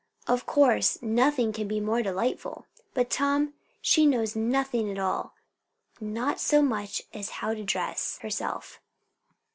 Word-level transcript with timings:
Of 0.25 0.47
course 0.47 0.99
nothing 1.03 1.53
can 1.53 1.67
be 1.67 1.79
more 1.79 2.01
delightful. 2.01 2.65
But, 2.95 3.11
Tom, 3.11 3.53
she 3.83 4.07
knows 4.07 4.35
nothing 4.35 4.89
at 4.89 4.97
all; 4.97 5.35
not 5.99 6.39
so 6.39 6.63
much 6.63 7.03
as 7.13 7.29
how 7.37 7.53
to 7.53 7.63
dress 7.63 8.17
herself." 8.23 8.81